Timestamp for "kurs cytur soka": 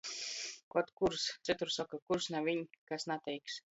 1.01-1.99